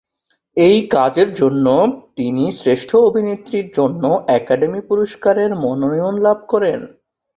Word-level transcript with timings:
এই 0.57 0.77
কাজের 0.87 1.29
জন্য 1.33 1.65
তিনি 2.15 2.43
শ্রেষ্ঠ 2.51 2.89
অভিনেত্রীর 3.07 3.67
জন্য 3.77 4.03
একাডেমি 4.37 4.81
পুরস্কারের 4.81 5.51
মনোনয়ন 5.55 6.15
লাভ 6.21 6.39
করেন। 6.47 6.79